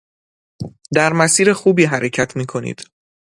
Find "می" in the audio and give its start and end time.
2.35-2.45